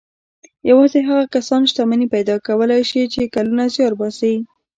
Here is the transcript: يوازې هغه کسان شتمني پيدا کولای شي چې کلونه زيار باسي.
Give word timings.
يوازې 0.69 0.99
هغه 1.09 1.23
کسان 1.33 1.61
شتمني 1.71 2.07
پيدا 2.15 2.35
کولای 2.47 2.81
شي 2.89 3.01
چې 3.13 3.31
کلونه 3.35 3.63
زيار 3.73 3.93
باسي. 3.99 4.35